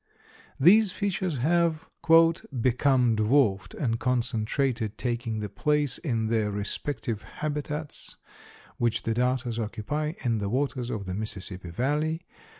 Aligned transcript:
These 0.59 0.91
fishes 0.91 1.37
have 1.37 1.87
"become 2.59 3.15
dwarfed 3.15 3.75
and 3.75 3.99
concentrated, 3.99 4.97
taking 4.97 5.41
the 5.41 5.47
place 5.47 5.99
in 5.99 6.25
their 6.25 6.49
respective 6.49 7.21
habitats 7.21 8.17
which 8.77 9.03
the 9.03 9.13
darters 9.13 9.59
occupy 9.59 10.13
in 10.23 10.39
the 10.39 10.49
waters 10.49 10.89
of 10.89 11.05
the 11.05 11.13
Mississippi 11.13 11.69
valley. 11.69 12.25